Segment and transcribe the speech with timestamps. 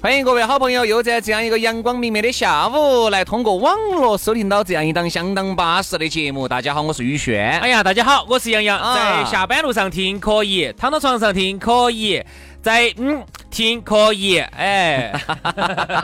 [0.00, 6.46] 欢迎各位好朋友，又在这样一个阳光明媚的下午，来通过网络收听到这样一档相当巴适的节目。
[6.46, 7.58] 大家好，我是宇轩。
[7.58, 8.78] 哎呀，大家好，我是杨洋。
[8.94, 12.22] 在下班路上听可以，躺到床上听可以，
[12.62, 14.38] 在嗯听可以。
[14.38, 15.12] 哎，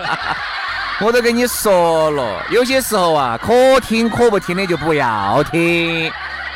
[1.00, 6.10] 我都跟你说了，有些时候啊，可听可不听的就不要听，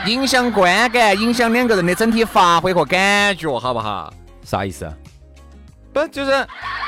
[0.06, 4.12] 影响观感，影响两个人的整体发挥和感觉，好不好？
[4.44, 4.92] 啥意思？
[5.92, 6.30] 不就是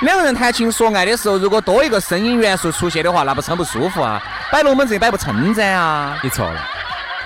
[0.03, 4.23] 两个人谈情说爱的时候，如果多一个声音元素出现的话，那不是很不舒服啊？
[4.53, 6.19] 摆龙门阵摆不称赞啊？
[6.23, 6.61] 你错了。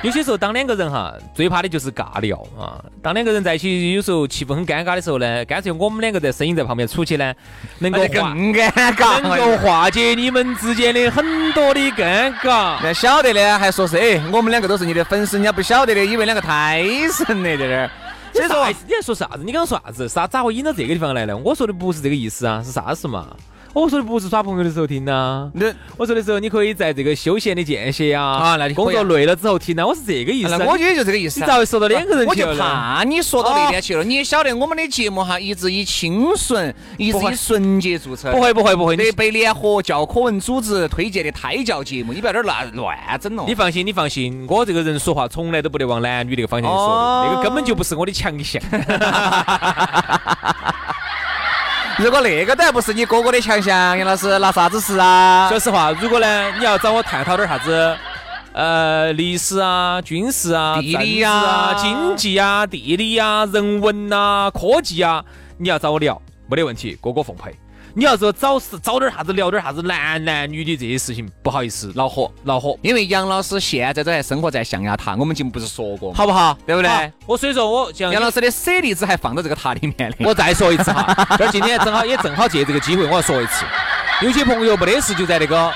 [0.03, 2.77] 有些时候，当两个人哈，最怕的就是尬聊啊。
[3.03, 7.33] 当两个人在一起，有时候气氛很尴尬的时候呢，干脆我们两个在声音在旁边出去呢，
[7.79, 12.77] 能够更尴尬，能够化解你们之间的很多的尴尬。
[12.83, 17.91] 那晓得的还说是哎，我们两个都是你的粉丝，人家不晓得的以为两个太神了，在这儿。
[18.35, 19.45] 所以说，你在说啥子？
[19.45, 20.09] 你刚刚说啥子？
[20.09, 21.37] 啥咋会引到这个地方来呢？
[21.37, 23.29] 我说的不是这个意思啊，是啥事嘛？
[23.75, 25.51] 我说的不是耍朋友的时候听呐。
[25.53, 29.85] 那我说的时候，你可以在这个休闲的间歇呀，啊，那工作累了之后听呐。
[29.85, 30.57] 我是这个意思。
[30.57, 31.41] 那我觉得就这个意思。
[31.41, 32.49] 你咋会说到两个人去了？
[32.49, 34.05] 我就怕你说到那边去了。
[34.05, 38.31] 你也晓得我们的节目哈，一直以清纯、一直以纯洁著称。
[38.31, 38.97] 不会不会不会。
[38.97, 43.45] 那，被联合教科文组织推荐的胎教节目，你不要在这乱乱整了。
[43.49, 48.63] 你放心，你放心，我这个人说话从来都不得往男女那个方向去说，那个根本就不是我的强项。
[51.99, 55.49] 如果那个都还不是你哥哥的强项，杨老师，拿啥子事啊？
[55.49, 57.97] 说实话，如果呢，你要找我探讨点啥子，
[58.53, 65.25] 呃，历史啊、军事啊、地理啊、经济啊、地理啊、人文呐、科技啊，
[65.57, 67.55] 你要找我聊，没得问题，哥哥奉陪。
[67.97, 72.77] 你要是找事找点啥子聊点啥子男男女女这些事情，不好意思，恼火恼火。
[72.83, 76.59] 因为杨老师现在都还生活在象牙塔，我们节目不是说过，好不好？
[76.67, 77.13] 对不对？
[77.25, 80.17] 我所以说我杨老师的舍利子还放到这个塔里面的。
[80.27, 83.65] 我再说一次哈， 这今天正好也正好借这个机会，我要说一次，
[84.23, 85.73] 有些朋友没得事就在那个。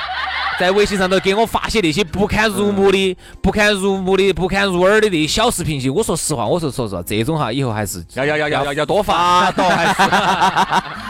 [0.58, 10.10] 在微信上头给我发些那些不堪入目的、不堪入目的、不堪入耳的那些小视频，我说实话，我说说实话，这种哈以后还是要要要要要要多发，多还是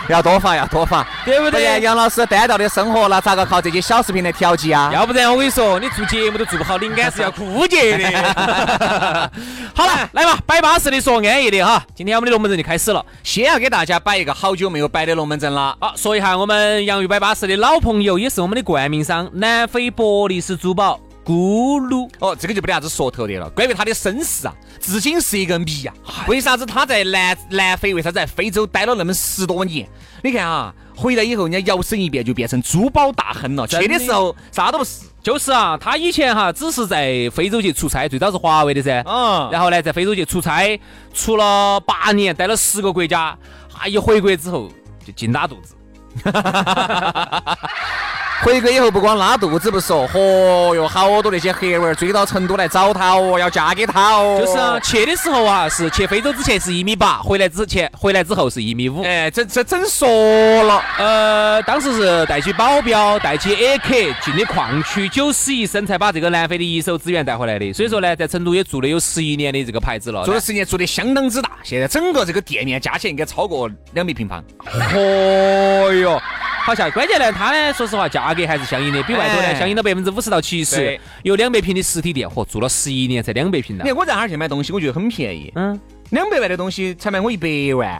[0.12, 1.80] 要多发要多发，对不对？
[1.80, 4.90] 杨老师单调的生活，那咋个靠这些小视频来调剂啊？
[4.92, 8.10] 要不然我跟你说，你做节目都做不好，灵感是要枯竭的。
[9.74, 11.82] 好了，来嘛，摆巴适的说安逸的哈。
[11.94, 15.76] 今天我们的龙门阵就开始了，先要给大家摆一个好久没有摆的龙门阵了。
[15.80, 19.28] 好，说一下我们洋芋摆巴适的老朋友，也是我们的冠名商。
[19.38, 23.48] 南非伯利斯珠宝咕噜哦，这个就没得啥子说头的了。
[23.50, 25.94] 关于他的身世啊，至今是一个谜呀。
[26.26, 27.94] 为啥子他在南南非？
[27.94, 29.88] 为啥子在非洲待了那么十多年？
[30.24, 33.64] 你看啊，回来以后人家摇身一变就变成珠宝大亨了。
[33.64, 39.04] 去的时候啥都不是，就是啊，他以前哈只是在非洲去出差，最早是华为的噻。
[39.06, 39.48] 嗯。
[39.52, 40.80] 然后呢，在非洲去出差，
[41.14, 43.38] 出了八年，待了十个国家。
[43.78, 44.68] 啊，一回国之后
[45.06, 45.76] 就劲拉肚子。
[48.44, 54.40] 回国以后不光拉肚子不说，嚯哟，好多那些黑娃儿追到成都来找他哦，要嫁给他哦。
[54.40, 59.02] 就是啊，去的时候啊，是去非洲之前是一米八，回来之前回来之后是一米五。
[59.02, 60.08] 哎，这这整说
[60.62, 67.72] 了，呃，当时是带起保镖，带起 AK 进的矿区，九死一生才把这个南非的一手资源带回来的。
[67.72, 71.50] 所以说呢，在成都也做了有十一年的这个牌子了，做了十年，做的相当之大。
[71.64, 74.42] 现在整个这个店面加起来应该超过两百平方。
[74.92, 76.22] 嚯哟！
[76.68, 81.00] 好像关键呢，它呢，说实话，价格还是相应的，比外头呢相应到百分之五十到七十。
[81.22, 83.84] 有两百平的实体店，嚯，做了十一年才两百平呢。
[83.84, 85.50] 你看我在哪儿去买东西，我觉得很便宜。
[85.54, 85.80] 嗯，
[86.10, 87.98] 两百万的东西才卖我一百万。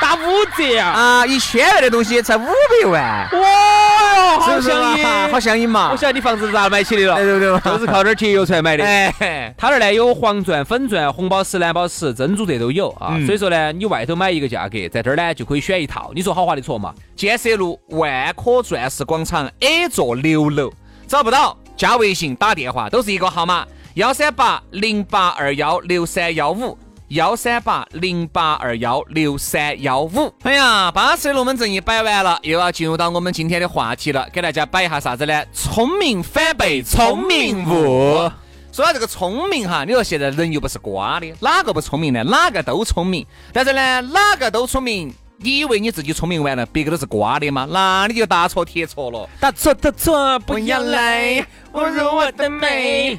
[0.00, 0.88] 打五折啊！
[0.88, 5.90] 啊，一千万的东西才五百万，哇哟，好相应，好相应嘛！
[5.92, 8.84] 我晓得你房子是咋买起的了，对对对，就是靠点节约出来买的。
[8.84, 13.18] 哎，他那儿呢有黄钻、粉钻、红宝石、蓝宝石、珍珠这都有啊。
[13.26, 16.10] 所以说呢，你外头买一个价格，在这儿呢就可以选一套。
[16.14, 16.94] 你说好划得着嘛？
[17.14, 20.72] 建设路万科钻石广场 A 座六楼，
[21.06, 23.66] 找不到加微信打电话都是一个号码。
[23.94, 26.78] 幺三八零八二幺六三幺五。
[27.10, 30.32] 幺三八零八二幺六三幺五。
[30.42, 35.44] 哎呀，巴适的龙门阵一摆完了，又要进入到我们今天的话题了，给大家摆一下啥子呢？
[35.52, 38.30] 聪明反被聪明误。
[38.70, 42.22] 说到这个聪明哈，你说现在人又不是瓜的，哪个不聪明呢？
[42.22, 43.26] 哪个都聪明。
[43.52, 47.66] 但是呢，哪个都聪明，你以为你自己聪明完了，别个都是瓜的吗？
[47.68, 49.28] 那你就大错特错了。
[49.40, 53.18] 大错特错，不要来侮辱我的美。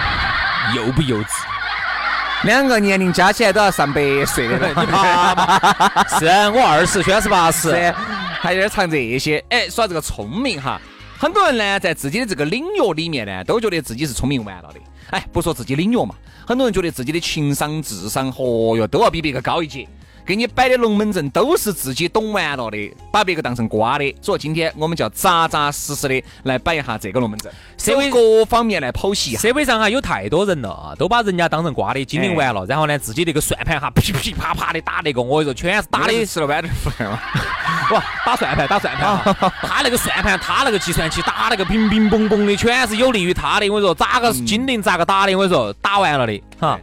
[0.76, 1.30] 幼不幼稚？
[2.46, 5.60] 两个年龄加起来都要上百岁了，你怕吗？
[6.18, 6.26] 是
[6.56, 7.92] 我二十，轩是八十，
[8.40, 9.44] 还有点唱这些。
[9.48, 10.80] 哎，说这个聪明哈，
[11.18, 14.78] 很多人呢在自己的这个领域里面呢，都觉得自己是聪明完了的。
[15.10, 16.14] 哎，不说自己领域嘛，
[16.46, 19.86] 很多人觉得自己的情商、智商，嚯哟，都要比别个高一截。
[20.26, 24.14] 给你摆的龙门阵都是自己懂完了的，把别个当成瓜的。
[24.20, 29.36] 所以今天我们就要扎扎实实的来摆一下这个龙门阵，社会各方面来剖析。
[29.36, 37.20] 社会上哈有太多人了啊，都把人家当成瓜的，经营完了，然后呢自己那个算盘哈噼噼啪啪的打那个，我跟你说全是打的吃了豌豆腐嘛。
[37.92, 39.22] 哇打算盘，打算盘，
[39.62, 43.68] 他那个算盘，他那个计算器打那个乒乒嘣嘣的，全是有利于他的。
[43.70, 45.36] 我跟你说，咋个精灵咋个打的？
[45.36, 46.76] 我跟你说，打完了的哈。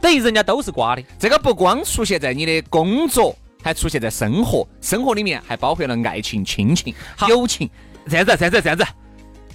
[0.00, 6.94] 等于人家都是瓜的，这个不光出现在你的工作，还出现在生活，生活里面还包括了爱情、亲情、
[7.28, 7.68] 友情。
[8.08, 8.86] 这样子，这样子，这样子，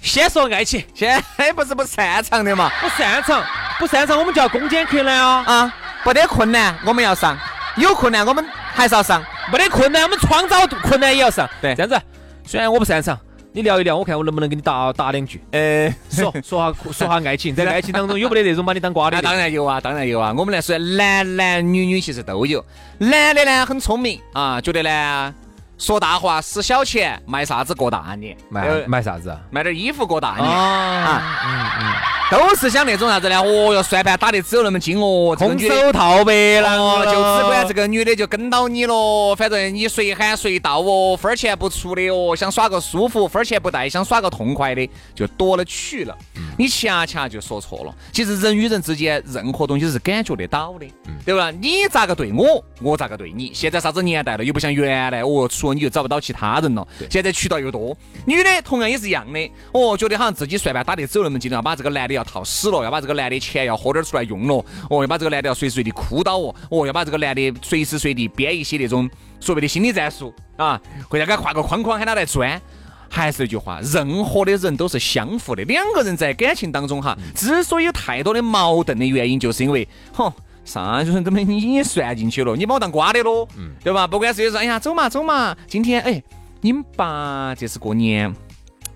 [0.01, 1.21] 先说爱情，先
[1.55, 2.69] 不是不擅长的嘛？
[2.79, 3.43] 不擅长，
[3.79, 5.43] 不擅长，我们就要攻坚克难啊！
[5.47, 7.37] 啊，不得困难我们要上，
[7.77, 11.49] 有困难我们还是要上，没得困难我们创造困难也要上。
[11.59, 11.99] 对，这样子，
[12.45, 13.19] 虽然我不擅长。
[13.55, 15.41] 你聊一聊，我看我能不能给你打打两句。
[15.51, 19.21] 呃，说说下说下爱情，在爱情当中有没得那种把你当瓜的？
[19.21, 20.33] 当然有啊，当然有啊。
[20.37, 22.61] 我们来说，男男女女其实都有。
[22.97, 25.33] 男的呢很聪明啊，觉得呢
[25.77, 28.35] 说大话使小钱，卖啥子过大年？
[28.49, 29.33] 卖卖啥子？
[29.49, 31.39] 卖点衣服过大年啊。
[31.45, 31.93] 嗯嗯。
[32.31, 33.39] 都是想那种啥子呢？
[33.39, 39.35] 哦哟，算盘打得只有那么精哦，空手套白狼哦，就只管这个女的就跟到你了。
[39.35, 46.17] 反正你随喊随到哦，分钱不出的哦，想耍个舒服，分钱不带，想耍个痛快的，就多了去了。
[46.57, 47.93] 你恰恰就说错了。
[48.11, 50.87] 其实人与人之间任何东西是感觉得到的，
[51.23, 51.51] 对吧？
[51.51, 53.51] 你咋个对我，我咋个对你。
[53.53, 56.87] 现在啥子年代了，又不像原来哦，除了你就找不到其他人了。
[57.07, 57.95] 现在渠道又多，
[58.25, 59.51] 女的同样也是一样的。
[59.73, 62.14] 哦，觉得好像自己算盘打得只有那么精，了把这个男的。
[62.15, 69.09] 要套死了，要把这个男的钱要喝点出来用了，哦，要把这个男的要随时随地哭倒哦，哦，要把这个男的随时随地编一些那种
[69.39, 72.61] 所谓的心理战术啊，或者给他画个框框喊他来钻。
[73.07, 80.29] 还是那句话，任何的人都是相互的，两个人在感情当中哈，之所以有太多的矛盾的原因，就是因为，哼，
[80.65, 84.07] 啥就是都没你算进去了，你把我当瓜的喽，嗯，对吧？
[84.07, 86.21] 不管是说，哎呀，走嘛走嘛，今天哎，
[86.61, 88.35] 你们爸这是过年。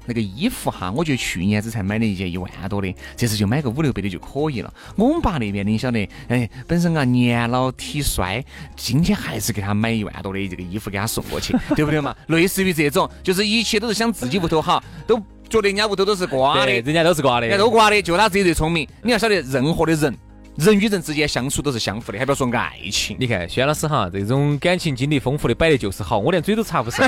[0.10, 4.74] 那个衣服哈，我觉得去年子才买了一件一万多的，这次就买个五六百的就可以了。
[4.96, 8.44] 我们爸那边你晓得，哎，本身啊年老体衰，
[8.76, 12.16] 今天还是给他买一万多的这个衣服给他送过去，对不对嘛？
[12.28, 15.18] 类似于这种，就是一切都是想自己屋头好，都
[15.48, 18.88] 觉得人家屋头都是瓜的，人家都是瓜的，人家都瓜的，就他自己最聪明。
[19.04, 20.18] 你要晓得，任何的人。
[20.60, 23.16] 人与人之间相处都是相互的，还不要说爱情。
[23.18, 27.08] 你看，轩老师哈，这种感情经历丰富的摆的就是好，我连嘴都插不上。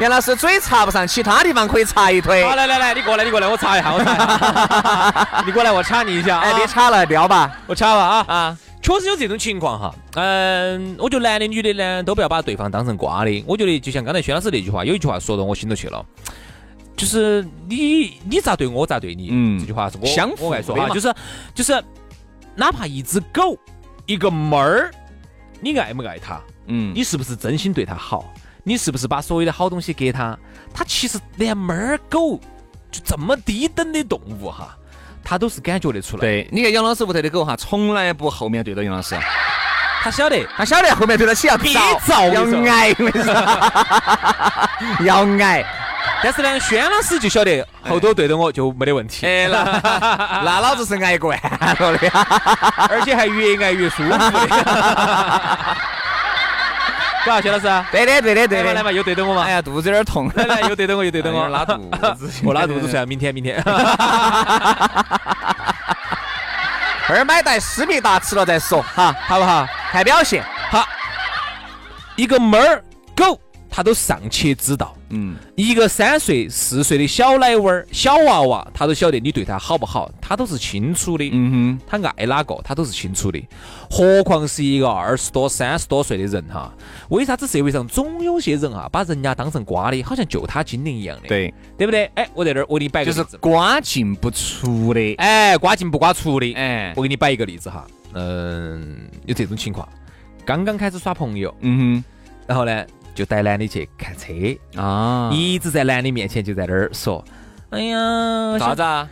[0.00, 2.44] 杨老师嘴插不上，其他地方可以插一推。
[2.44, 5.42] 好，来来来，你过来，你过来，我插一下，我插一下。
[5.46, 6.40] 你过来，我插你一下。
[6.40, 8.58] 哎，别插了，聊吧，我插吧啊啊！
[8.82, 9.94] 确实有这种情况哈。
[10.14, 13.44] 嗯，我觉得男的女的呢，都不要把对方当成瓜的。
[13.46, 16.04] 我觉得就像刚才薛老师那句话，有一句话说到我心头去了。
[16.96, 21.14] 就是你你咋对我咋对你，嗯，这句话是我相我爱说哈，就是
[21.54, 21.82] 就是，
[22.54, 23.58] 哪怕一只狗，
[24.06, 24.90] 一个猫儿，
[25.60, 26.40] 你爱不爱它？
[26.66, 28.32] 嗯，你是不是真心对它好？
[28.62, 30.38] 你是不是把所有的好东西给它？
[30.72, 32.38] 它其实连猫儿狗
[32.90, 34.76] 就这么低等的动物哈，
[35.22, 36.20] 它都是感觉得出来。
[36.20, 39.14] 对，你看杨老师屋头的狗哈，从来不后面对着杨老师，
[40.02, 42.94] 他晓得，他晓得后面对着起要躁，要挨，
[45.04, 45.64] 要挨。
[46.22, 49.26] 但是呢，轩老师就晓得后头对着我就没得问题。
[49.26, 49.62] 哎，那
[50.44, 52.08] 那老子是挨惯了的，
[52.88, 54.18] 而且还越挨越舒服的。
[57.24, 57.84] 对吧，轩老师？
[57.90, 58.74] 对的，对的，对的。
[58.74, 59.42] 来嘛，又对着我嘛。
[59.44, 60.30] 哎呀，肚子有点痛。
[60.34, 61.48] 来来，又对着我，又对着我。
[61.48, 61.74] 拉肚
[62.14, 62.30] 子。
[62.42, 63.62] 我拉肚子算了明天，明天。
[67.06, 69.66] 二买袋思密达吃了再说，哈，好不好？
[69.90, 70.44] 看表现。
[70.70, 70.86] 好，
[72.16, 72.82] 一个猫儿
[73.16, 74.94] 狗，它都尚且知道。
[75.10, 81.28] 嗯，一个三岁、四岁的小奶娃儿、小娃娃，他都晓得你对他好不好，他都是清楚的。
[81.32, 83.40] 嗯哼他爱哪个，他都是清楚的。
[83.90, 86.72] 何况是一个二十多、三十多岁的人哈？
[87.10, 91.28] 为啥子社会上总有些人啊，把人家当成瓜的，好像就他精灵一样的？
[91.28, 92.04] 对，对不对？
[92.14, 93.24] 哎，我在这儿，我给你摆个就是。
[93.38, 95.14] 瓜进不出的。
[95.16, 96.52] 哎，瓜进不瓜出的。
[96.54, 97.86] 哎我，给你摆一个例子哈。
[98.14, 99.88] 嗯，有这种情况，
[100.44, 102.04] 刚刚开始耍朋友，嗯哼
[102.46, 102.84] 然后呢，
[103.14, 104.32] 就带男的去看车，
[104.80, 107.24] 啊，一直在男的面前就在那儿说
[107.70, 109.08] ：“哎呀，啥子啊？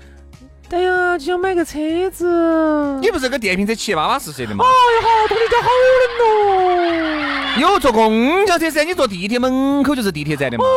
[0.71, 1.79] 哎呀，就想买个车
[2.11, 2.99] 子。
[3.01, 4.65] 你不是个电瓶车骑巴巴适适的吗？
[4.65, 5.69] 哎呀，好多你家好
[6.01, 7.61] 冷哦。
[7.61, 10.65] 有坐公交车噻，你坐地铁门口就是地铁站的嘛。
[10.65, 10.69] 哎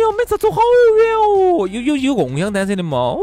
[0.00, 0.60] 呀，每次走好
[0.98, 1.66] 远哦。
[1.66, 2.98] 有有有共享单车的嘛？
[2.98, 3.20] 哦，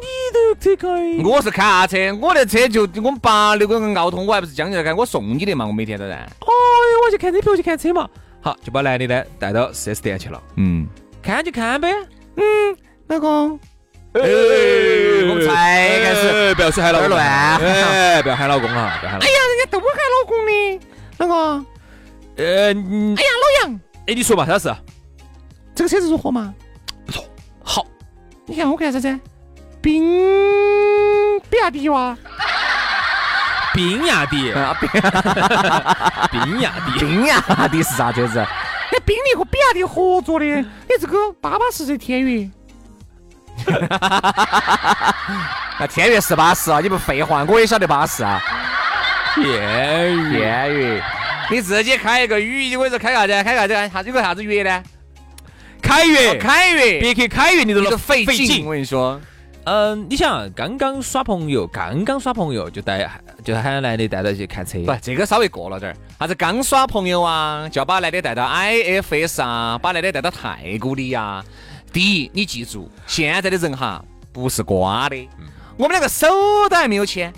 [0.00, 0.88] 你都车开。
[1.28, 6.14] 我是开啥车，我的车就我们八六个人奥拓，我还不是将就来开，我送你的嘛，我每天都在。
[6.14, 6.28] 哎呀，
[7.04, 8.08] 我去看车票去看车嘛。
[8.42, 10.86] 好，就把男的呢带到 4S 店去了，嗯，
[11.22, 11.88] 看就看呗。
[12.36, 13.58] 嗯老公，
[14.14, 14.20] 哎，
[15.28, 16.28] 我们才开始。
[16.28, 19.20] 哎，不要说喊老公，乱哎，不要喊老公哈，不要喊。
[19.20, 20.80] 哎呀，人家都喊老公的，
[21.18, 21.66] 老公。
[22.36, 24.74] 呃，嗯哎呀，老杨，哎，你说嘛，啥事？
[25.74, 26.52] 这个车子如何嘛？
[27.06, 27.24] 不错
[27.62, 27.86] 好，
[28.46, 29.20] 你看我看啥子？
[29.80, 30.02] 宾
[31.50, 32.16] 比亚迪哇，
[33.74, 34.90] 宾亚迪， 啊，宾
[36.40, 38.44] 宾雅迪，宾亚迪是啥车子？
[38.92, 40.64] 那宾利和比亚迪合作的，哎，
[41.00, 42.50] 这个巴巴适适天悦。
[45.78, 48.40] 那天悦是巴适啊，你不废话，我也晓得巴适啊。
[49.34, 49.42] 天
[50.30, 51.02] 悦，天悦，
[51.50, 53.32] 你自己开一个宇，我说开啥子？
[53.42, 53.74] 开啥子？
[53.92, 54.82] 啥子有个啥子悦呢？
[55.80, 59.20] 凯越，凯悦，别克凯越，你都你都费费劲，我跟你说。
[59.64, 63.08] 嗯，你想，刚刚耍朋友，刚刚耍朋友就带，
[63.44, 65.96] 就喊男的带到去看车，不，这个稍微过了点儿。
[66.18, 71.44] 啥子刚耍朋友啊，就要把男的带到 IFS 啊，把男的带到太古里呀。
[71.92, 75.28] 第一，你记住，现在的人哈不是瓜的，
[75.76, 76.26] 我们两个手
[76.68, 77.32] 都还没有牵，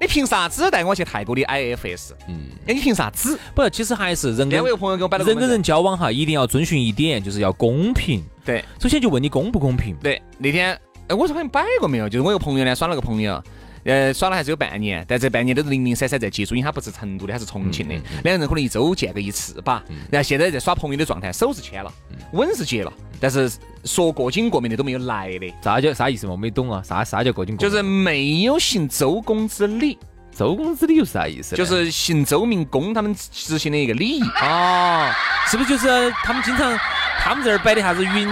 [0.00, 2.12] 你凭啥子带我去泰国的 IFS？
[2.28, 3.36] 嗯，哎，你凭啥子？
[3.56, 8.22] 不，其实还是人跟我有朋友给我摆人跟人交往哈，一定要遵循一点，就是要公平。
[8.44, 9.96] 对首先就问你公不公平？
[9.96, 12.08] 对，那天哎，我说好像摆过没有？
[12.08, 13.42] 就是我有个朋友呢，耍了个朋友。
[13.84, 17.94] 呃，耍了还是有半年，但这半年都是零零散散在接触，因为他不是成都的，他是重庆的，
[18.24, 19.80] 两个人可能一周见个一次吧。
[20.10, 21.92] 然后现在在耍朋友的状态，手是牵了，
[22.32, 23.48] 吻是结了，但是
[23.84, 26.32] 说过紧过面的都没有来的，啥叫啥意思嘛？
[26.32, 29.96] 我没懂啊，啥啥叫过紧过就是没有行周公之礼，
[30.36, 31.54] 周公之礼又是啥意思？
[31.54, 34.22] 就是行周明公他们执行的一个礼仪。
[34.42, 35.08] 哦，
[35.46, 36.76] 是不是就是他们经常
[37.20, 38.28] 他们这儿摆的啥子云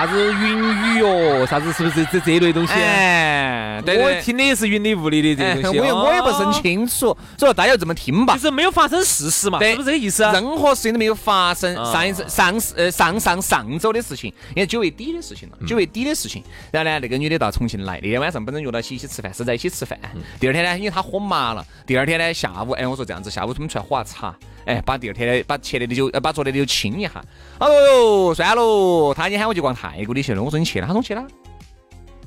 [0.00, 2.72] 啥子云雨哟，啥子是不是这这类东西？
[2.72, 5.78] 哎，对对我听的也是云里雾里的这哎些东西。
[5.78, 8.40] 我也我也不是很哦，清楚，所以说大家就这么听吧就。
[8.40, 10.32] 是没有发生事实嘛，对是不是这个意思啊？
[10.32, 11.76] 任何事情都没有发生。
[11.76, 16.42] 啊上一次上呃上上上周的事情，因为九月底的事情了，九月底的事情。
[16.72, 19.98] 然后呢，那个女的到重庆来，那天晚上本身约到一起一起吃饭，是在一起吃饭。
[20.40, 24.34] 第二天呢，因为她喝麻了，第二天呢下午，哎，我说这样子，下午他们出来喝下茶，
[24.66, 27.24] 哎，把第二天的把前天的酒，呃，把昨天的酒清一下。
[27.58, 30.42] 哦哟，算喽，他已经喊我去逛泰国的去了。
[30.42, 31.26] 我说你去了，他说去了。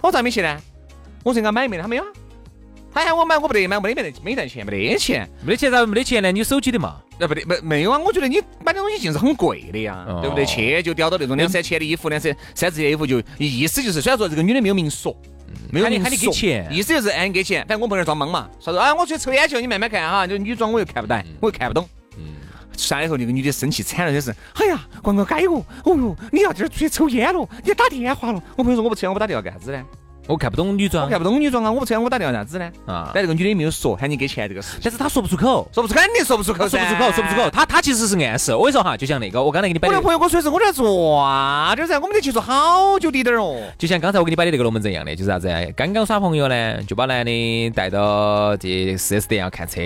[0.02, 0.58] 我咋没去呢？
[1.24, 2.10] 我说人家买没得，他没有啊。
[2.94, 5.28] 他喊我买，我不得买，没得没没带钱，没得钱。
[5.44, 6.32] 没得钱咋没得钱呢？
[6.32, 6.98] 你有手机的嘛？
[7.18, 7.98] 呃，不得，没没有啊！
[7.98, 10.46] 我觉得你买的东西尽是很贵的呀，哦对不对？
[10.46, 15.16] 去就叼到那种两三千的衣服，两三三四千的衣服，就意思就是，虽然说这个女的没有明说，
[15.72, 21.88] 没有明喊你喊你给说钱意思就是哎你给钱，反正我朋友装懵嘛，说说啊我去抽烟去，你慢慢看哈，就女装我又看不懂，我又看不懂。
[22.76, 28.42] 上来以后，那个女的生气惨了，就是，哎呀，光哥改哦，哦哟，你要今儿出去抽烟了，你打电话了。
[28.56, 29.84] 我朋友说我不抽烟，我不打电话干啥子呢？
[30.26, 32.72] 我看不懂女装我看不懂女装啊，我不抽烟，我打电话干啥子呢？
[32.86, 37.50] 啊，但这个女的也没有说喊你给钱这个事，但是她说不出口，说不出，肯定说不出口，说不出口，说不出口。
[37.50, 38.56] 她她其实是暗示。
[38.56, 43.62] 我跟你说哈，就像那个我刚才给你摆的我那，朋友跟我说的是我在转点噻，我们得去做好久的点儿哦。
[43.78, 45.50] 就像刚才我给你摆的那个龙门阵一样的，就是啥子？
[45.76, 49.82] 刚刚耍朋友呢，就把男的带到这 4S 店要看车，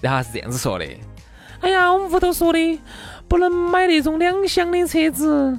[0.00, 0.86] 然后是这样子说的：
[1.60, 2.80] 哎呀，我们屋头说的
[3.28, 5.58] 不能买那种两厢的车子，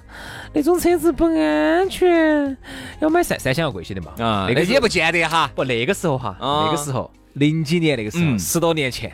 [0.53, 2.57] 那种车子不安全，
[2.99, 4.11] 要买三三厢要贵些的嘛。
[4.17, 5.49] 啊，那个也不见得哈。
[5.55, 9.11] 不那个时候哈，啊那个时候零几年那个时候，嗯十多年前。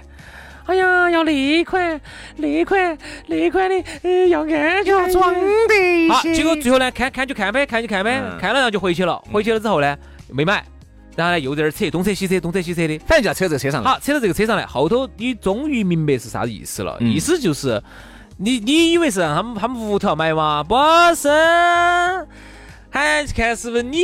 [0.66, 2.02] 哎呀，要那款
[2.38, 9.22] 那款那款的，呃，要安全，要装的一好，结果最后呢，看看就看呗，看就看呗，嗯看了然后就回去了。
[9.32, 9.98] 回去了之后呢，
[10.30, 10.64] 没买，
[11.18, 12.98] 然后呢又在那儿扯，东扯西扯，东扯西扯的。
[13.00, 13.92] 反正就要扯这个车上来。
[13.92, 17.84] 好，扯到这个车上来，后头你终于明白是啥子意思了，嗯意思就是
[18.38, 20.64] 你你以为是让他们他们屋头要买吗？
[20.64, 20.76] 不
[21.16, 21.28] 是，
[22.90, 24.00] 还看是不是你，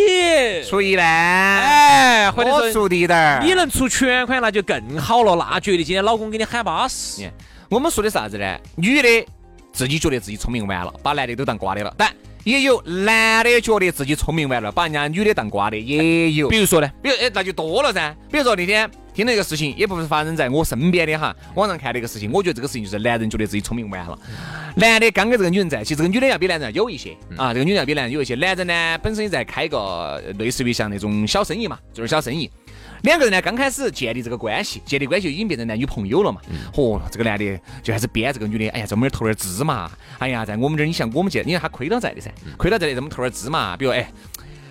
[0.67, 3.41] 出一呢，哎，或者多说出的点儿。
[3.43, 7.31] 你能出全款，那就更好了，那绝对今天老公给你喊巴适。
[7.69, 8.57] 我们说的啥子呢？
[8.75, 9.25] 女的
[9.71, 11.93] 自己觉得自己聪明完了，把男的都当瓜的了。
[11.97, 12.11] 但
[12.43, 16.49] 也有男的觉得自己聪明完了，把人家女的当瓜的，也有。
[16.49, 18.15] 比如说呢，比如哎，那就多了噻。
[18.31, 24.17] 比如说那天听了一个事情，也不是发生在我身边的哈，网上看的一个事情，我觉得这个事情就是男人觉得自己聪明完了。
[24.75, 28.35] 男的刚跟这个女人在一起，这个女的要比男人有一些啊，这个女人要比男人有一些。
[28.35, 32.49] 男人呢，本身也在开个类似于像那种小生意嘛，做点小生意。
[33.03, 36.39] 两个人呢，刚开始建立这个关系，建立关系已经变成男女朋友了嘛。
[36.73, 39.91] 嚯，这个男的就开始编这个女的，哎呀，在我们这儿投点资嘛。
[40.19, 43.75] 哎呀，在我们这儿，你像我们这，你看他亏到在的噻，亏到在的，这么投点资嘛。
[43.75, 44.09] 比如哎，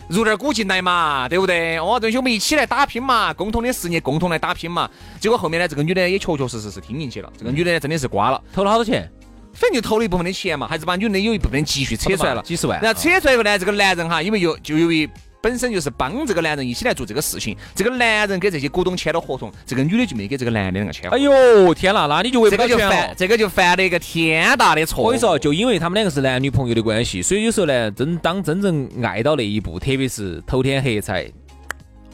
[0.09, 1.77] 入点股进来嘛，对不对？
[1.77, 4.89] 哦，东西我们一起来打拼嘛，共同的事业，共同来打拼嘛。
[5.21, 7.31] 结果后面呢，这个女的也确确实实是听进去了。
[7.37, 9.07] 这个女的呢，真的是瓜了，投了好多钱，
[9.53, 12.81] 反正就投了一部分的钱嘛，还是把女的有一部分积蓄扯出来了，几十万。
[12.81, 15.07] 然后扯出来以后呢，这个男人哈，因为有就由于。
[15.43, 21.11] 本身就是帮这个男人一起来做这个事情，这个男人给这些股东签了合同，这个女的就没给这个男的那个签。
[21.11, 25.03] 哎呦天呐，那你就为这个就犯这个就犯了一个天大的错。
[25.03, 31.27] 我跟你说，就因为他们两个是男女朋友的关系，所以有时候呢，真当真正爱到那一步，特别是头天黑才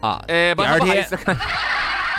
[0.01, 1.07] 啊，呃，第二天。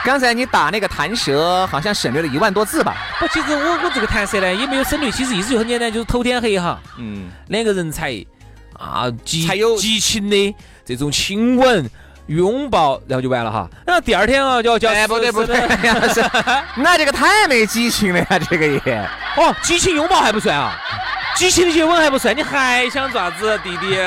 [0.05, 2.95] 刚才你打那个弹舌，好像省略了一万多字吧？
[3.19, 8.13] 不，其实我我这个弹舌呢也没有省略，其实意思就很简单，就是头天黑哈，嗯，两个人才
[8.73, 10.55] 啊激才有激情的。
[10.95, 11.87] 这种亲吻、
[12.27, 13.69] 拥抱，然后就完了哈。
[13.85, 14.89] 然后第二天啊，就要叫。
[14.89, 15.55] 哎，不对不对，
[16.11, 16.25] 是，
[16.77, 18.79] 那这个太没激情了呀， 这个也。
[19.37, 20.73] 哦，激情拥抱还不算啊，
[21.35, 23.99] 激情的接吻还不算，你还想咋子，弟弟？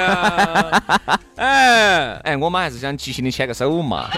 [1.36, 4.08] 哎哎，我妈还是想激情的牵个手嘛。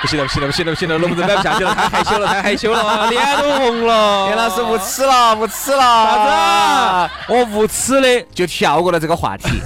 [0.00, 4.28] 不行了，不行了，不行了，不行了，龙子摆不下去了，太害羞了，太害羞了，脸都红了。
[4.28, 5.78] 严老师无耻了，无耻了。
[5.82, 7.34] 啥子？
[7.34, 9.60] 我无耻的就跳过了这个话题。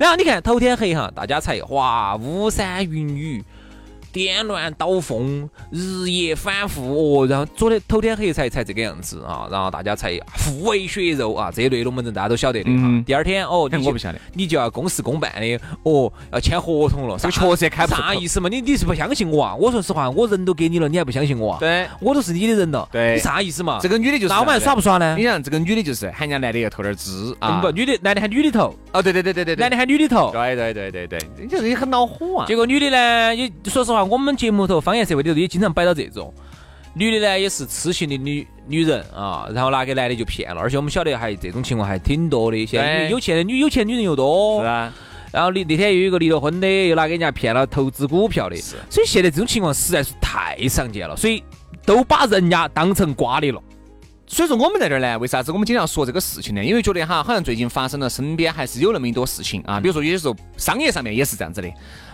[0.00, 3.44] 然后你看，头天黑哈，大家才哇，巫山云雨。
[4.12, 13.02] 颠鸾倒凤，日夜反复哦，然后昨天头天黑才才这个样子啊，然后大家才互为血肉啊，这类龙门阵大家都晓得的哈。
[13.06, 17.16] 第二天哦，我不晓得，你就要公事公办的哦，要签合同了。
[17.18, 18.48] 这个确实开不啥意思嘛？
[18.48, 19.54] 你你是不相信我啊？
[19.54, 21.58] 我说实话，我人都给你了，你还不相信我啊？
[21.60, 22.88] 对，我都是你的人了。
[22.90, 23.78] 对，你啥意思嘛？
[23.80, 25.14] 这个女的就是，那我们还耍不耍呢？
[25.16, 27.60] 你想，这个女的就是喊人家男的要投点资啊？
[27.60, 28.74] 不，女的男的喊女的投。
[28.92, 30.30] 哦，对对对对对，男的喊女的投。
[30.32, 32.46] 对对对对对，你这也很恼火啊。
[32.46, 34.80] 结果女的呢，也说实话，我们节目头。
[34.80, 36.32] 方言社会里头也经常摆到这种，
[36.94, 44.92] 女的呢也是痴情的女女人啊，然后拿给男的就骗了，而且我们晓得还这种情况还挺多的，现在有钱的女有钱女人又多，是啊。
[45.32, 48.74] 然后那那天又有一个离了婚的，又拿给人家骗了投资股票的，是。
[48.88, 51.44] 所以现在这种情况实在是太常见了，所以
[51.84, 53.62] 都把人家当成瓜的了。
[54.26, 56.64] 所以说我们在这儿呢，为啥子我们经常说这个事情呢？
[56.64, 61.68] 因为觉得哈，好像最近发生了身边还是有那么一多事情啊，比如说有些时候商业上面也是这样子的。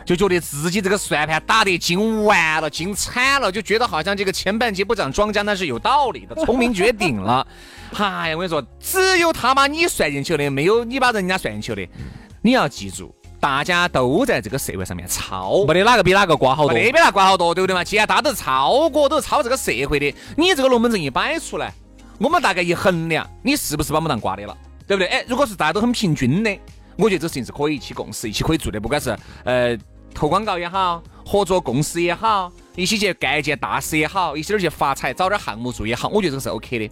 [0.07, 7.45] 就觉得自己这个算盘打得精完了，精惨了，就觉得好像这个前半截不长庄家那是有道理的，聪明绝顶了。
[7.99, 11.92] 哎呀，我跟你说，只有他把你算进去的，没有你把人家算进去的。
[12.40, 17.83] 你要记住，大家都在这个社会上面抄，没得哪个比哪个瓜好多，没比哪瓜好多，对不对嘛？
[17.83, 21.73] 既然大家都抄过，都是抄这个社会的，你这个龙门阵一摆出来，
[22.19, 25.09] 我们大概一衡量，你是不是把我们当瓜的了，对不对？
[25.09, 26.57] 哎，如果是大家都很平均的，
[26.97, 29.77] 我觉得这事情是可以一起共识，一起可以做的，不管是呃。
[30.16, 36.90] 投广告也好，合作共事也好，一起去干一件大事也好，一起去发财，找点项目做也好，我觉得这个是 OK 的。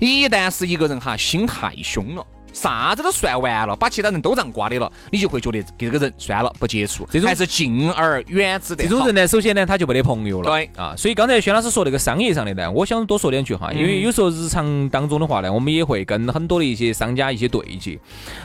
[0.00, 2.26] 一旦是一个人哈，心太凶了。
[2.54, 8.82] 啥子都算完了，把其他人都让瓜的了，你就会觉得跟这个人算了不接触，这种还是敬而远之的。
[8.84, 10.50] 这种人呢，首先呢，他就没得朋友了。
[10.50, 17.98] 对啊，所以刚才轩老师说那个商业上的呢，我想多说两句哈，因为有时候日常当中的话呢，我们也会跟很多的一些商家一些对接。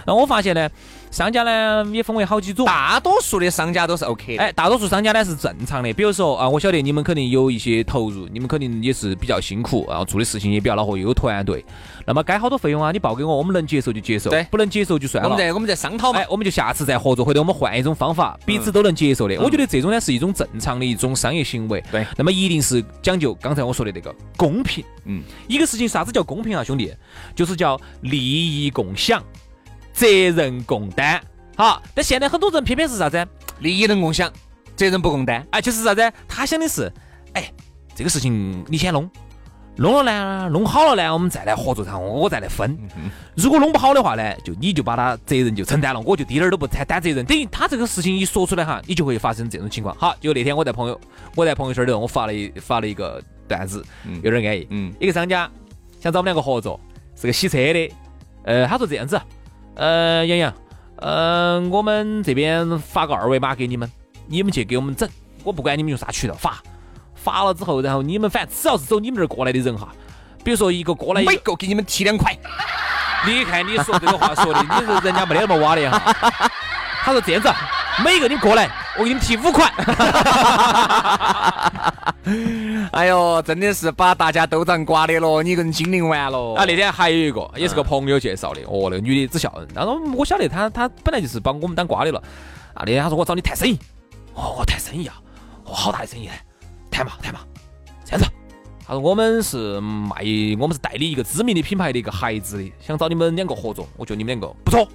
[0.06, 0.70] 那我发现呢，
[1.12, 4.44] 商家呢也分为好几种，大多数的商家都是 OK 的。
[4.44, 5.92] 哎，大多数商家呢是正常的。
[5.92, 11.64] 比如说啊，我晓得你们肯定有一些投入，你们肯定也是比较辛苦，然后做的事情也比较恼火，又有团队。
[12.06, 12.92] 那么该好多费用啊？
[12.92, 15.30] 你报给我，我们能接受就接受，对，不能接受就算了。
[15.30, 19.36] 我们再我们再商讨嘛，哎，我们就下次再合作，或者我们换一种方法，彼此都能接受的。
[19.42, 21.84] 我觉得这种呢是一种正常的一种商业行为。
[21.92, 24.84] 对，那么一定是讲究刚才我说的那个公平。
[25.06, 26.94] 嗯，一个事情啥子叫公平啊，兄弟？
[27.36, 28.18] 就是叫利
[28.66, 29.22] 益共享，
[29.94, 31.22] 责任共担。
[31.56, 33.28] 好，但现在很多人偏偏是啥子？
[33.60, 34.32] 利益能共享，
[34.76, 35.46] 责任不共担。
[35.52, 36.12] 哎，就是啥子？
[36.28, 36.92] 他想的是，
[37.34, 37.52] 哎，
[37.96, 39.10] 这个事情你先弄。
[39.78, 42.78] 弄了呢，弄好了呢，我们再来合作，然后我再来分。
[43.36, 47.26] 如果弄不好的话呢，就你就把他责任就承担了，我就滴点儿都不担担责任。
[47.26, 49.96] 等于他这个事情一说出来哈，你就会发生这种情况。
[49.98, 51.00] 好，就那天我在朋友
[51.36, 53.84] 我在朋友圈里头，我发了一发了一个段子，
[54.22, 54.68] 有点安逸。
[54.72, 55.50] 嗯，一个商家
[56.02, 56.80] 想找我们两个合作，
[57.16, 57.94] 是个洗车的。
[58.44, 59.20] 呃，他说这样子，
[59.76, 60.54] 呃，杨洋，
[60.98, 63.90] 嗯，我们这边发个二维码给你们，
[64.28, 65.10] 你们去给我们整，
[65.44, 66.58] 我不管你们用啥渠道发。
[67.16, 69.90] 发了之后，然后你们反正只要是走你们这儿过来的人哈，
[70.44, 72.36] 比如说一个过来一个给你们提两块。
[73.28, 76.50] 你看你说这个话说的，你说人家没得那么挖的哈。
[77.04, 77.48] 他说这样子，
[78.04, 79.70] 每个你过来，我给你们提五块。
[82.92, 86.66] 哎呦，真的是把大家都当瓜的了，你跟精灵玩了啊！
[86.66, 89.52] 那天还有一个，也是个朋友介绍的，哦，那个女的只笑。
[89.74, 92.22] 然后我晓得她，她本来就是把我们当瓜的了。
[92.74, 93.78] 啊，那天她说我找你谈生意，
[94.34, 95.16] 哦，我谈生意啊，
[95.66, 96.34] 哦，好大的生意呢，
[96.92, 97.40] 谈嘛谈嘛，
[98.06, 98.28] 这样子。
[98.86, 100.18] 他说我们是卖，
[100.60, 103.88] 我们是代理一个知名的品牌的一个鞋子的，想找你们两个合作。
[103.98, 104.88] 我觉得你们两个不错。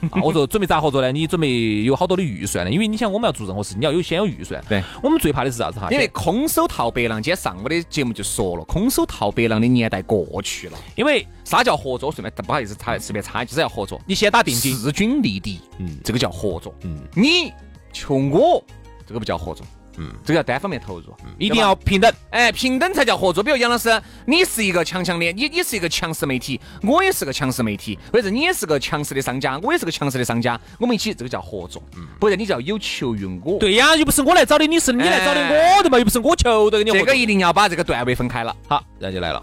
[0.10, 1.10] 啊，我说准备咋合作呢？
[1.10, 2.70] 你准备有好多的预算呢？
[2.70, 4.62] 因为你想我们要做任何事，你要有先有预算。
[4.68, 5.88] 对，我们最怕的是啥子哈？
[5.90, 10.78] 因为空手套白狼，今天上午的节目就说了，空手套白狼的年代过去了。
[10.94, 12.12] 因为啥叫合作？
[12.12, 14.00] 顺便不好意思插顺便插，就是要合作。
[14.06, 16.74] 你先打定金，势均力敌，嗯，这个叫合作。
[16.82, 17.52] 嗯，你
[17.92, 18.62] 求我，
[19.06, 19.66] 这个不叫合作。
[19.98, 23.42] 嗯，这个要单方面投入，一定要平等，哎，平等才叫合作。
[23.42, 31.82] 比如杨老师，你是一个强强的，你你是一个强势媒体，我也是个强势媒体，或者你也是个强势的商家，我也是个强势的商家，我们一起这个叫合作。
[31.96, 33.58] 嗯，不然你叫有求于我。
[33.58, 36.92] 对呀，又不是我来找的，你是你来找的我的嘛，又不是我求的你。
[36.92, 38.54] 这个一定要把这个段位分开了。
[38.68, 39.42] 好，然后就来了，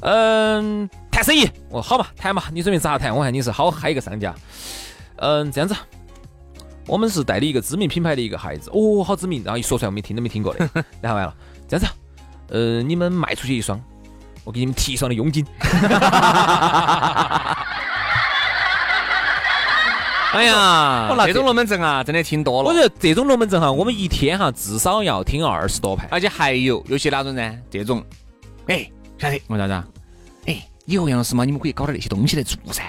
[0.00, 3.14] 嗯，谈生意，哦，好嘛，谈嘛，你准备咋谈？
[3.14, 4.34] 我看你是好嗨一个商家。
[5.16, 5.76] 嗯，这样子。
[6.86, 10.68] 我们是代理一个知名品牌的一个鞋子，哦，好知名，然后一说出来我们听都没听过的，
[11.00, 11.34] 然后完了，
[11.68, 11.92] 这样子，
[12.48, 13.80] 呃，你们卖出去一双，
[14.44, 15.46] 我给你们提一双的佣金。
[20.32, 22.70] 哎呀，这种龙门阵啊，真的听多了。
[22.70, 27.58] 我觉得这种龙门阵哈，我们一天哈至少要听二十多盘，而且还有有些哪种呢？
[27.70, 28.02] 这种，
[28.66, 29.74] 哎，晓得我啥子？
[30.46, 32.82] 哎，以后杨老师嘛，你们可以搞点那些东西来做噻。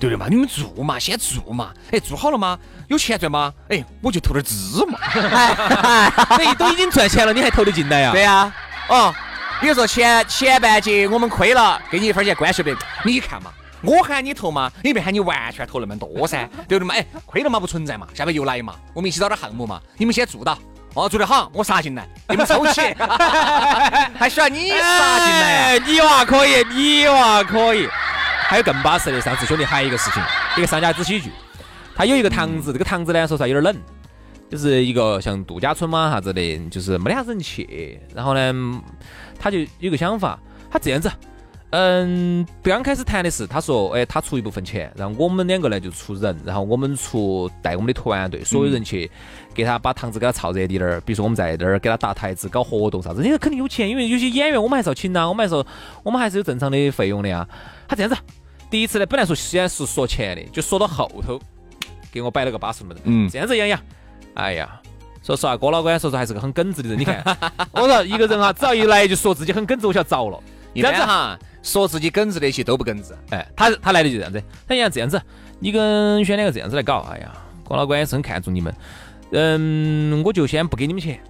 [0.00, 1.70] 对的嘛，你们做嘛，先做嘛。
[1.92, 2.58] 哎，做好了吗？
[2.88, 3.52] 有钱赚吗？
[3.68, 4.98] 哎，我就投点资嘛。
[5.12, 8.10] 哎，都已经赚钱了，你还投得进来呀？
[8.12, 8.50] 对呀。
[8.88, 9.14] 哦，
[9.60, 12.70] 比如说前前半节我们亏了，给你一分钱关系不？
[13.04, 16.94] 你看嘛，我喊你投嘛，也没喊你完全投那么多噻，对不对嘛？
[16.94, 19.78] 哎，亏了嘛不存在嘛，下面又来嘛，我们一起找点项目嘛。
[19.98, 20.58] 你们先做到，
[20.94, 22.80] 哦，做得好，我杀进来，你们收起。
[24.18, 25.78] 还需要你杀进来？
[25.78, 27.86] 你娃可以，你娃可以。
[28.50, 30.20] 还有更巴适的，上次兄弟还有一个事情，
[30.56, 31.30] 一个商家只喜剧，
[31.94, 33.80] 他有一个堂子，这个堂子呢说实话有点冷，
[34.50, 38.00] 就是一个像度假村嘛啥子的，就是没得啥子人去。
[38.12, 38.82] 然后呢，
[39.38, 40.36] 他就有个想法，
[40.68, 41.08] 他这样子，
[41.70, 49.08] 嗯，刚开始谈的是，他说，哎，他出一部分钱，然后我们两个呢就出人，然后我们出带我们的团队，所有人去
[49.54, 55.64] 给他把堂子给他炒热点儿，比如说我们在这儿给他搭台子、搞活动啥子，你肯定有钱，因为有些演员我们还是要请呐，我们还是
[56.02, 57.46] 我们还是有正常的费用的呀。
[57.86, 58.16] 他这样子。
[58.70, 61.40] 第一次呢，本来说先是说钱的，就说到后头，
[62.12, 62.96] 给我摆了个巴适门。
[63.04, 63.80] 嗯，这样子，杨洋，
[64.34, 64.80] 哎呀，
[65.22, 66.98] 说实话，郭老倌说实话还是个很耿直的人。
[66.98, 67.22] 你看，
[67.72, 70.40] 我说一个人哈，只要一来就说自己很耿直，我就要着了。
[70.72, 73.12] 这样子哈，说自己耿直那些都不耿直。
[73.30, 74.40] 哎，他他来的就这样子。
[74.68, 75.20] 他讲这样子，
[75.58, 77.32] 你跟轩两个这样子来搞，哎呀，
[77.64, 78.72] 郭老倌也是很看重你们。
[79.32, 81.20] 嗯，我就先不给你们钱。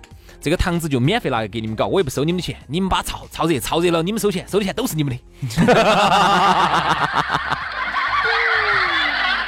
[0.40, 2.56] 这个堂子就免费拿给你们搞，我也不收你们的钱。
[2.66, 5.20] 你们把炒炒热，炒热了你们收钱，收的钱都是你们的。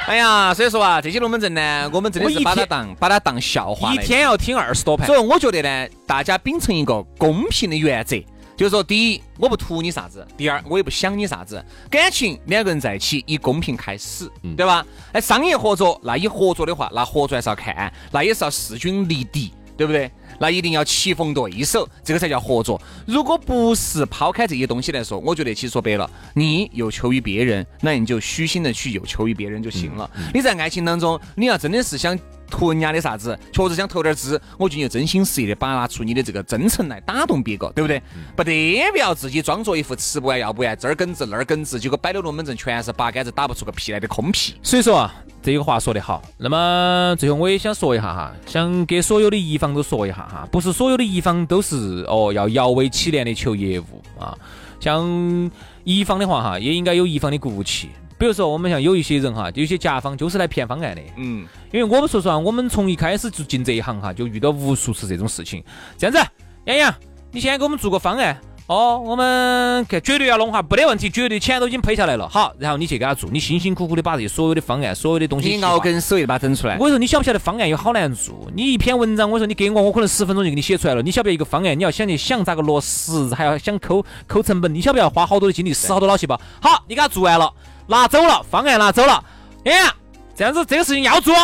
[0.05, 5.07] 哎呀，所以说啊，这些龙门阵呢，我们真的是把它当把它当笑话一天要听二十多盘。
[5.07, 8.17] 所以我觉得呢，大家秉承一个公平的原则，
[8.55, 11.63] 就是说，第一，我不图你啥子；第二，我也不想你啥子。
[11.89, 14.85] 感情两个人在一起，以公平开始，对吧？
[15.13, 19.51] 哎，商业合作，那以合作的话，那合作还是要看，那也是要势均力敌。
[19.75, 20.11] 对不对？
[20.39, 22.81] 那一定要棋逢对手，这个才叫合作。
[23.05, 30.09] 如果不是抛开这些东西来说，我觉得其实说白了，你有求于别人，那你就虚心的去有求于别人就行了。
[30.33, 32.17] 你在爱情当中，你要真的是想。
[32.51, 33.39] 图人家的啥子？
[33.51, 37.99] 确实想投点资，我就用真心实意的把拿出你的这个真诚来打动别个，对不对？
[38.35, 44.53] 不得不要自己装作一副吃不完要不完，这儿耿直那儿耿直，结果摆的龙门阵全是八竿子打不出个屁来的空屁。
[44.61, 46.23] 所以说啊，这个话说得好。
[46.37, 54.35] 那么最后我也想说一下哈，想给所有的乙方都说一下哈，不是所有的乙方都是哦要摇尾乞怜的求业务啊。
[54.79, 55.51] 像
[55.83, 57.89] 乙方的话哈，也应该有乙方的骨气。
[58.17, 61.01] 比如说，我们像有一些人哈，有些甲方就是来骗方案的。
[61.17, 65.61] 嗯，因为我们说实话，我们从一开始就进这一行哈，就遇到无数次这种事情。
[65.97, 66.29] 这样子，
[66.65, 66.93] 杨洋，
[67.31, 72.29] 你先给我们做个方案哦，我们看绝对要弄哈，没得问题，绝对钱都已经赔下来了。
[72.29, 76.77] 好，然后你去给他做，你辛辛苦苦的把这些所有的方案、所有的东西，你熬根手也把它整出来。
[76.79, 78.33] 我说你晓不晓得方案有好难做？
[78.55, 81.01] 你一篇文章，我说你给我，我可能十分钟就给你写出来了。
[81.01, 86.39] 你晓不晓得一个方案，你要想去想咋个落实，还要想抠抠成本，你晓不晓得花好多的精力，死好多脑细胞？
[86.61, 87.53] 好，你给他做完了。
[87.87, 89.21] 拿走了方案，拿走了。
[89.65, 89.93] 哎呀，
[90.33, 91.35] 这样子这个事情要做，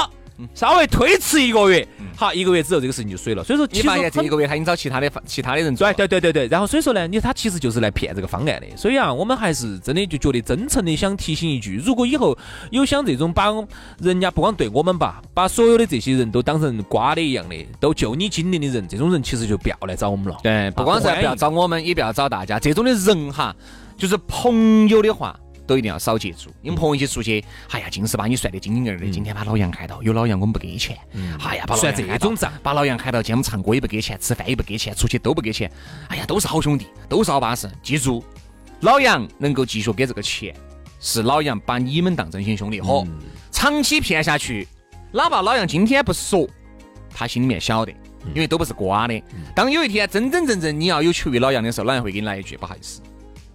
[0.54, 3.44] 稍微推迟一个月，好，一个月之后这个事情就水了。
[3.44, 6.48] 所以说，你发现这一个月他已经找其他的其他的人做对，对对对对。
[6.48, 8.68] 然后所以说呢，你他其实就是来骗这个方案的。
[8.78, 12.38] 所以啊，我们还是真的就觉得真诚的想提醒一句：如果以后
[12.72, 13.48] 有想这种把
[14.00, 20.38] 人家不光对我们吧，把所有的这些人都当成瓜的一样的，都就你精灵的人，这种人其实就不要来找我们了。
[20.44, 22.60] 对，不光是不要找我们，也不要找大家。
[22.60, 23.56] 这种的人哈，
[23.98, 25.38] 就是朋友的话。
[25.70, 29.08] 都一定要少接触，你们朋友一起出去，哎呀，尽是把你算得精精儿的。
[29.12, 30.98] 今天把老杨喊到，有老杨我们不给钱。
[31.44, 35.72] 哎呀，把算这种账，把老杨喊到，今天我们唱歌也不给钱，吃饭也不给钱，出去都不给钱。
[36.08, 37.70] 哎呀，都是好兄弟，都是好巴适。
[37.84, 38.24] 记住，
[38.80, 40.56] 老杨能够继续给这个钱，
[41.00, 43.06] 是老杨把你们当真心兄弟伙。
[43.52, 44.68] 长期骗下去，
[45.12, 46.50] 哪怕老杨今天不说，
[47.14, 47.92] 他心里面晓得，
[48.34, 49.22] 因为都不是瓜的。
[49.56, 53.02] 当有一天真真正正你要有求于老杨的时候，老杨会给你来一句不好意思，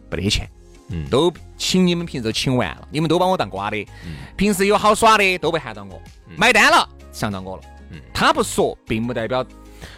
[0.09, 0.49] 不得钱。
[0.89, 3.87] 嗯，都请你们平时都请完了，你们都把我当瓜的。
[4.37, 6.01] 平时有好耍的都被喊到我，
[6.37, 7.63] 买单了想到我了。
[7.91, 9.45] 嗯，他不说，并不代表，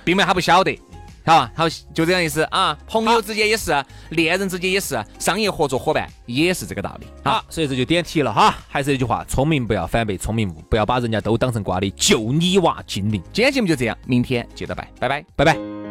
[0.05, 0.79] 并没他不晓得，
[1.25, 1.53] 好吧？
[1.57, 2.77] 好，就这样意思啊。
[2.87, 7.07] 朋友之间也是，恋人之间也是，商业合作伙伴也是这个道理。
[7.25, 8.55] 好，所以这就点题了哈。
[8.69, 13.23] 还是那句话，聪明不要反被聪明误，不要把人家都当成瓜的，就你娃精灵。
[13.33, 15.86] 今天节目就这样，明天接着拜，拜拜，拜拜。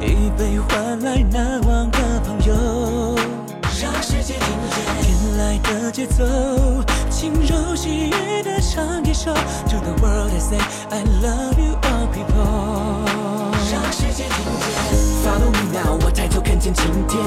[0.00, 3.16] 一杯换来难忘的朋友，
[3.80, 6.24] 让世界听见天籁的节奏，
[7.10, 9.32] 轻柔细语的唱一首。
[9.34, 10.58] To the world I say
[10.90, 13.06] I love you all people，
[13.70, 14.66] 让世界听见。
[15.22, 17.22] Follow me now，我抬头看见晴天，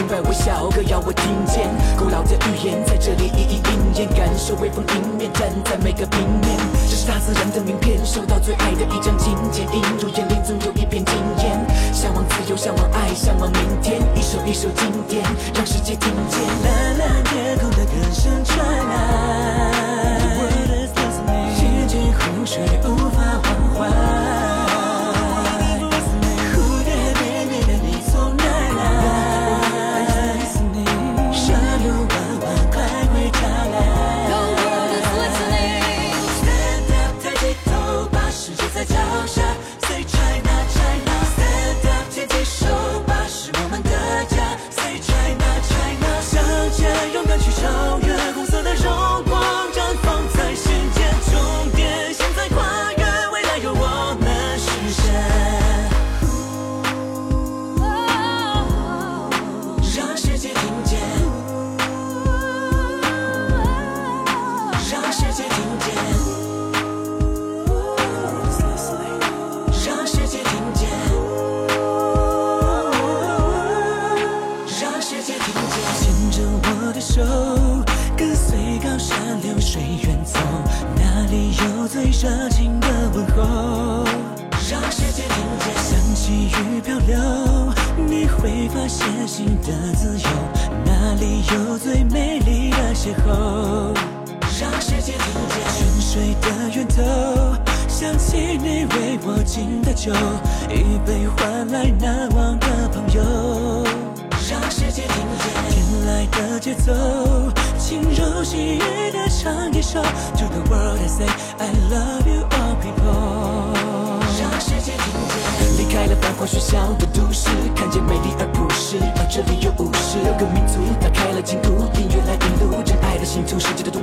[0.00, 6.58] 头戴裙摆微笑，歌谣我听见，古老的语言在这里一一应验，感受微风迎面，站在每个平面，
[6.88, 11.60] 这是大自然的名片，收到最爱的一张请柬，映入眼帘总有一片惊艳，
[11.92, 15.22] 向往自由，向往爱，向往明天，一首一首经典，
[15.54, 19.70] 让世界听见，蓝蓝天空的歌声传来，
[21.60, 24.39] 眼睛湖水无法忘怀。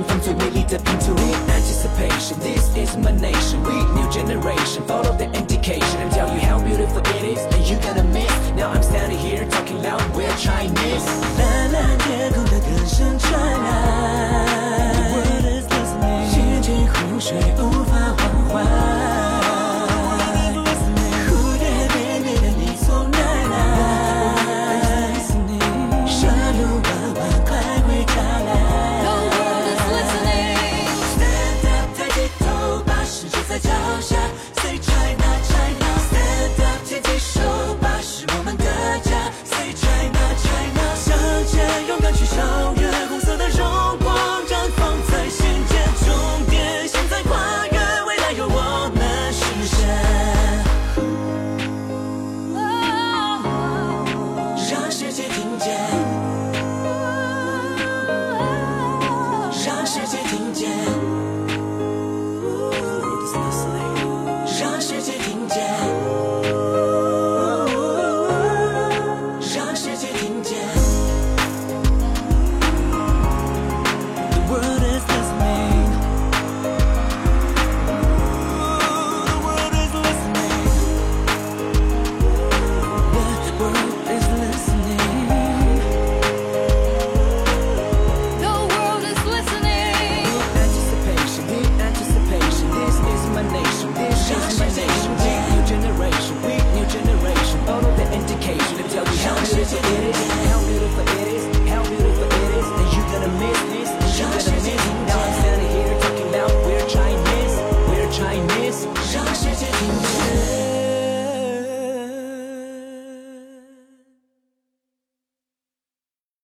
[0.08, 1.36] from dream, we lead up into it.
[1.50, 3.62] Anticipation, this is my nation.
[3.62, 7.40] We new generation, follow the indication and tell you how beautiful it is.
[7.54, 8.50] And you gonna miss.
[8.56, 11.37] Now I'm standing here talking loud, we're Chinese.